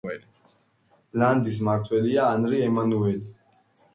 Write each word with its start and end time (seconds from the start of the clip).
ლანდის 1.23 1.59
მმართველია 1.65 2.25
ანრი 2.37 2.61
ემანუელი. 2.71 3.33